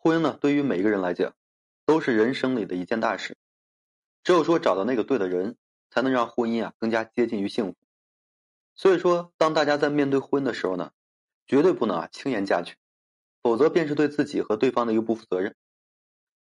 [0.00, 1.34] 婚姻呢，对于每一个人来讲，
[1.84, 3.36] 都是人生里的一件大事。
[4.22, 5.56] 只有说找到那个对的人，
[5.90, 7.76] 才能让婚姻啊更加接近于幸福。
[8.76, 10.92] 所以说，当大家在面对婚姻的时候呢，
[11.48, 12.76] 绝对不能啊轻言嫁娶，
[13.42, 15.56] 否则便是对自己和对方的一个不负责任。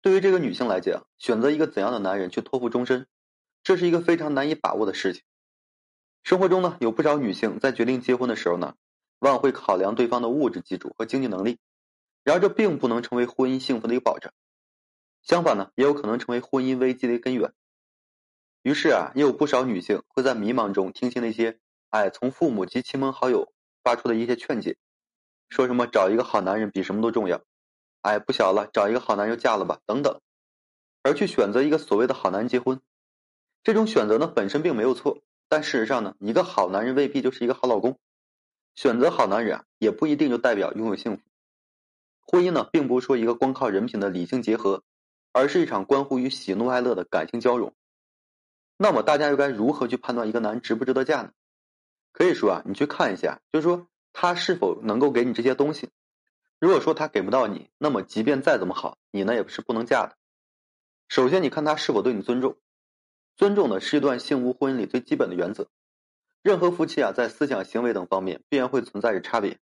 [0.02, 3.08] 对于这个女性来讲，选择一个怎样的男人去托付终身，
[3.64, 5.24] 这是一个非常难以把握的事情。
[6.24, 8.76] 生活中呢，有不少女性在决定结婚的时候呢，
[9.20, 11.60] 往往会考量对方的物质基础和经济能力。
[12.28, 14.34] 然而，这并不能成为婚姻幸福的一个保障，
[15.24, 17.54] 相反呢，也有可能成为婚姻危机的一个根源。
[18.64, 21.58] 于是啊，也有不少女性会在迷茫中听信那些
[21.90, 24.76] 哎从父母及亲朋好友发出的一些劝解，
[25.48, 27.42] 说什么找一个好男人比什么都重要，
[28.02, 30.20] 哎不小了找一个好男人嫁了吧等等，
[31.04, 32.82] 而去选择一个所谓的好男人结婚。
[33.64, 37.98] 这种选择呢本身并没有错，但事实上呢，一个好男人未必就是一个好老公。
[38.76, 41.24] 选择好男人啊，也不一定就代表拥有幸福。
[42.30, 44.84] 婚姻呢，并不是说一个光靠人品的理性结合，
[45.32, 47.74] 而是一场关乎于喜怒哀乐的感情交融。
[48.78, 51.32] 那么，大家又该如何去判断一个男人值不值得嫁呢？
[52.12, 55.90] 可以说啊，你去看一下，就是说他是否能够给你这些东西。
[56.60, 60.18] 如果说他给不到你，那么即便再怎么好，你呢也是不能嫁的。
[61.08, 62.58] 首先，你看他是否对你尊重。
[63.36, 65.70] 尊重呢，是一段幸福婚姻里最基本的原则。
[66.42, 69.60] 任何夫妻啊，在思想、行为等方面，必然会存在着差别。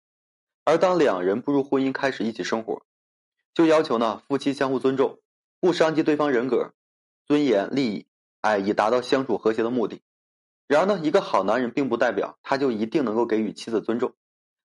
[0.65, 2.85] 而当两人步入婚姻，开始一起生活，
[3.53, 5.19] 就要求呢夫妻相互尊重，
[5.59, 6.73] 不伤及对方人格、
[7.25, 8.07] 尊严、利益，
[8.41, 10.01] 哎，以达到相处和谐的目的。
[10.67, 14.15] 然而呢，一个好男人并不代表他就一定能够给予妻子尊重，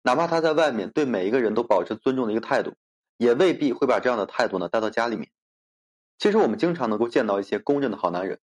[0.02, 2.72] 哪怕他在外面对每一个人都保持尊重的一个态度，
[3.18, 5.30] 也未必会把这样的态度呢带到家里面。
[6.18, 8.40] 其实我们经常能够见到一些公认的好男人，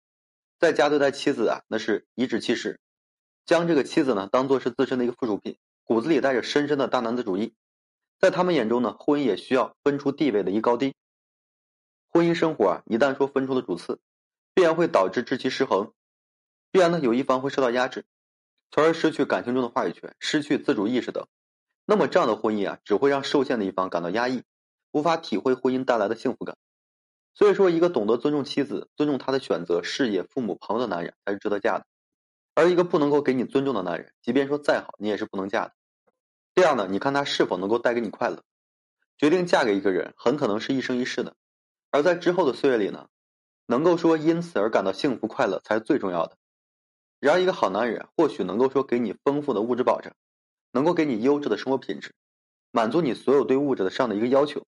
[0.59, 2.79] 在家对待妻子啊，那是颐指气使，
[3.45, 5.57] 将这个妻子呢当做是自身的一个附属品。
[5.89, 7.55] 骨子里带着深深的大男子主义，
[8.19, 10.93] 在他们眼中呢，婚姻也需要分出地位的一高低。
[12.11, 13.99] 婚姻生活啊，一旦说分出了主次，
[14.53, 15.91] 必然会导致志气失衡，
[16.71, 18.05] 必然呢有一方会受到压制，
[18.69, 21.25] 从而失去感情中的话语权，失去自主意识等。
[21.87, 24.43] 那么这样的婚姻啊，只会让受限的一方感到压抑，
[24.91, 26.55] 无法体会婚姻带来的幸福感。
[27.33, 31.85] 所以说，一个懂得尊重妻子、尊重她的选择、事业、父母、朋友的男人，才是值得嫁的。
[32.53, 35.73] 而一个不能够给你尊重的男人，即便说再好，你也是不能嫁的。
[36.59, 38.43] 这样呢，你看他是否能够带给你快乐？
[39.17, 41.33] 决定嫁给一个人，很可能是一生一世的。
[41.89, 43.07] 而在之后的岁月里呢，
[43.65, 46.35] 能够说因此而感到幸福快乐才是最重要的。
[47.21, 50.11] 然而，一个好男人或许能够说给你丰富的物质保障，
[50.73, 52.13] 能够给你优质的生活品质，
[52.71, 54.65] 满足你所有对物质的上的一个要求，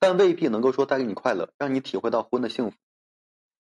[0.00, 2.76] 但未必能够说带给你快乐，让你体会到婚的幸福。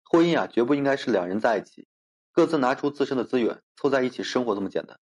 [0.03, 1.88] 婚姻啊，绝不应该是两人在一起，
[2.34, 5.00] 各自拿出自身的资源凑在一起生活这么简单。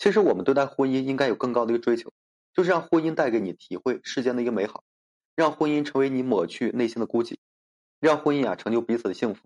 [0.00, 2.10] 其实我们对待婚姻应该有更高的一个追求，
[2.54, 4.82] 就是让婚姻带给你体会世间的一个美好，
[5.36, 7.36] 让婚姻成为你抹去内心的孤寂，
[8.00, 9.42] 让婚姻啊成就彼此的幸福。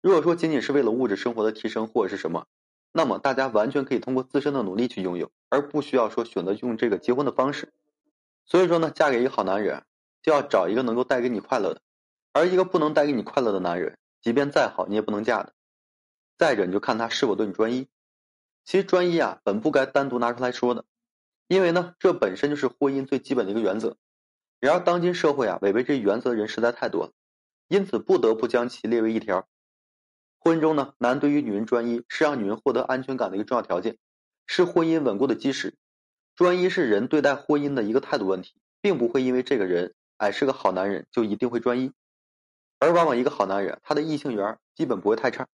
[0.00, 2.46] 如果说仅仅是为了物质生活的提升或者是什么，
[2.90, 7.74] 那么大家完全可以通过自身的努力去拥有，而不需要说选择用这个结婚的方式。
[8.46, 9.84] 所以说呢，嫁给一个好男人，
[10.22, 11.82] 就要找一个能够带给你快乐的，
[12.32, 15.52] 而一个不能带给你快乐的男人，即便再好，你也不能嫁的。
[16.38, 17.86] 再者，你就看他是否对你专一。
[18.66, 20.84] 其实专一啊，本不该单独拿出来说的，
[21.46, 23.96] 因为呢，这本身就是婚姻最基本的一个原则。
[24.58, 27.12] 然而，当今社会啊，违背这原则的人实在太多了，
[27.68, 29.46] 因此不得不将其列为一条。
[30.40, 33.98] 婚姻中呢，男对于女人专一，是让女人获得安全感的一个重要条件，
[34.48, 35.76] 是婚姻稳固的基石。
[36.34, 41.92] 专一是人对待婚姻的一个态度问题，并不会因为这个人哎是个好男人就一定会专一，
[42.80, 45.46] 而往往一个好男人他的异性缘基本不会太差。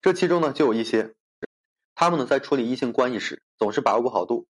[0.00, 1.16] 这其中呢，就有一些。
[2.00, 4.46] 他们呢，在处理异性关系时，总是把握不好度。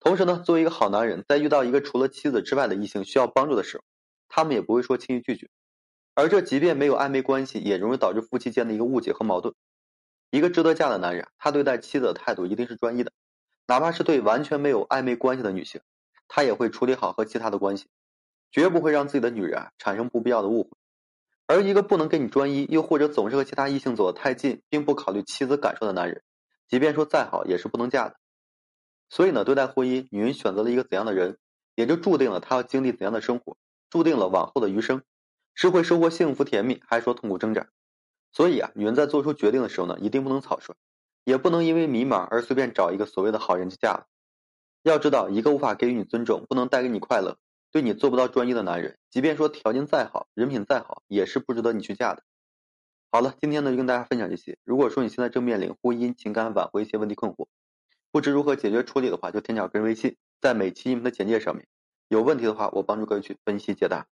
[0.00, 3.84] 同时呢，作为一个好男人，在遇到一个除了妻子之外的异性需要帮助的时候，
[4.26, 5.48] 他们也不会说轻易拒绝。
[6.16, 9.54] 而这即便没有暧昧关系，也容易导致夫妻间的一个误解和矛盾。
[10.32, 13.12] 一个值得嫁的男人，他对待妻子的态度一定是专一的，
[13.68, 15.80] 哪怕是对完全没有暧昧关系的女性，
[16.26, 17.86] 他也会处理好和其他的关系，
[18.50, 20.70] 绝不会让自己的女人产生不必要的误会。
[21.46, 26.22] 而一个不能跟你专一，又或者总是和其他异性走得太近，并不考虑妻子感受的男人。
[26.68, 28.16] 即便说再好，也是不能嫁的。
[29.08, 31.38] 所以呢，对待婚姻，女人选择了一个怎样的人，
[31.74, 33.56] 也就注定了她要经历怎样的生活，
[33.88, 35.02] 注定了往后的余生，
[35.54, 37.68] 是会收获幸福甜蜜，还是说痛苦挣扎。
[38.32, 40.74] 所以啊，女人在做出决定的时候呢，一定不能草率，
[41.24, 44.06] 也不能因为迷茫而随便找一个所谓的好人去嫁了。
[44.82, 47.38] 要知道，一个无法给予你尊重、不能带给你快乐、
[47.72, 52.22] 对你做不到专一的男人，即便说条件再好、人品再好，也是不值得你去嫁的。
[53.10, 54.58] 好了，今天呢就跟大家分享这些。
[54.64, 57.46] 如果说你现在正面临婚姻、情感挽回一些问题困惑，
[58.12, 61.66] 不知如何解决处理的话，就添加个人微信，在每期音频的简介上面。
[62.08, 64.06] 有问题的话，我帮助各位去分析解答。